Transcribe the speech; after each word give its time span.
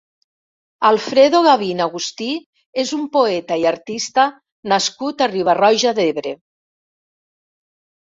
Alfredo 0.87 1.41
Gavín 1.47 1.83
Agustí 1.83 2.29
és 2.83 2.93
un 2.97 3.03
poeta 3.17 3.57
i 3.63 3.67
artista 3.73 4.25
nascut 4.73 5.21
a 5.21 5.29
Riba-roja 5.35 5.93
d'Ebre. 6.01 6.33